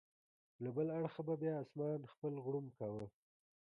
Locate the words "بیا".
1.41-1.55